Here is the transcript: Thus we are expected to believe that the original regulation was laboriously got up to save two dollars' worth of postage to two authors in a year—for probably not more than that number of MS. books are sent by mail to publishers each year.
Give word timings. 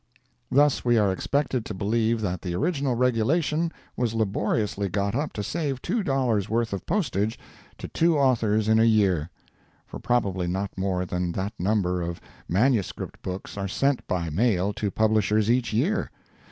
Thus 0.49 0.83
we 0.83 0.97
are 0.97 1.11
expected 1.11 1.63
to 1.65 1.75
believe 1.75 2.21
that 2.21 2.41
the 2.41 2.55
original 2.55 2.95
regulation 2.95 3.71
was 3.95 4.15
laboriously 4.15 4.89
got 4.89 5.13
up 5.13 5.31
to 5.33 5.43
save 5.43 5.79
two 5.79 6.01
dollars' 6.01 6.49
worth 6.49 6.73
of 6.73 6.87
postage 6.87 7.37
to 7.77 7.87
two 7.87 8.17
authors 8.17 8.67
in 8.67 8.79
a 8.79 8.83
year—for 8.83 9.99
probably 9.99 10.47
not 10.47 10.75
more 10.75 11.05
than 11.05 11.33
that 11.33 11.53
number 11.59 12.01
of 12.01 12.19
MS. 12.49 12.91
books 13.21 13.57
are 13.59 13.67
sent 13.67 14.07
by 14.07 14.31
mail 14.31 14.73
to 14.73 14.89
publishers 14.89 15.51
each 15.51 15.71
year. 15.71 16.09